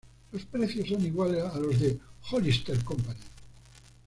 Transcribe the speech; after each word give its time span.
Los 0.31 0.47
precios 0.47 0.87
son 0.89 1.05
iguales 1.05 1.43
a 1.43 1.59
los 1.59 1.79
de 1.79 1.99
Hollister 2.31 2.83
Co. 2.83 2.97